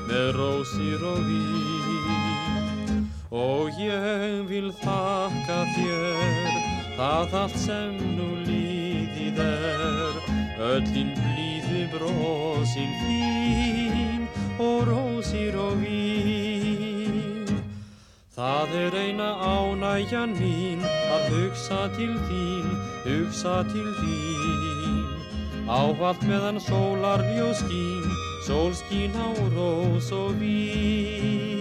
Með 0.09 0.27
rósir 0.37 1.01
og 1.09 1.21
vín 1.27 3.07
Og 3.29 3.71
ég 3.79 4.45
vil 4.49 4.71
þakka 4.81 5.63
þér 5.75 6.77
það 6.99 7.35
allt 7.39 7.59
sem 7.61 7.93
nú 8.17 8.27
líðið 8.43 9.39
er 9.45 10.17
Öllin 10.59 11.13
blíðu 11.15 11.85
brosin 11.93 12.91
þín 13.05 13.98
og 14.59 14.87
rósir 14.87 15.55
og 15.55 15.73
vín. 15.81 17.47
Það 18.35 18.75
er 18.85 18.97
eina 19.03 19.29
ánægjan 19.39 20.35
mín 20.39 20.83
að 21.15 21.23
hugsa 21.33 21.87
til 21.97 22.15
þín, 22.27 22.67
hugsa 23.07 23.63
til 23.71 23.89
þín. 23.99 25.05
Ávallt 25.69 26.23
meðan 26.27 26.59
sólarljó 26.63 27.53
skín, 27.53 28.05
sól 28.47 28.73
skín 28.75 29.15
á 29.15 29.29
rós 29.55 30.11
og 30.11 30.35
vín 30.41 31.58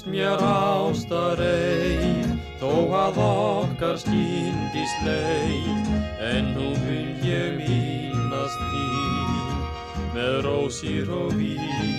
sóst 0.00 0.08
mér 0.08 0.40
ástareið, 0.40 2.30
þó 2.56 2.72
að 2.96 3.18
okkar 3.20 3.98
skýndist 4.00 5.02
leið, 5.04 5.90
en 6.24 6.48
nú 6.56 6.72
mun 6.72 7.20
ég 7.20 7.60
minnast 7.60 8.64
þín 8.72 9.60
með 10.14 10.40
rósir 10.46 11.10
og 11.12 11.36
vín. 11.36 11.89